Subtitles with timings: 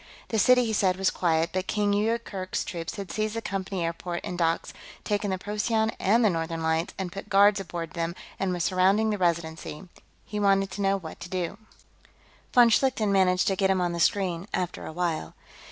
[0.29, 4.21] The city, he said, was quiet, but King Yoorkerk's troops had seized the Company airport
[4.23, 8.51] and docks, taken the Procyon and the Northern Lights and put guards aboard them, and
[8.51, 9.87] were surrounding the Residency.
[10.25, 11.59] He wanted to know what to do.
[12.51, 15.35] Von Schlichten managed to get him on the screen, after a while.